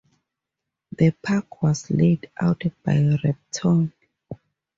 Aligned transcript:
The 0.97 1.11
park 1.11 1.61
was 1.61 1.91
laid 1.91 2.31
out 2.41 2.63
by 2.83 3.15
Repton. 3.23 3.93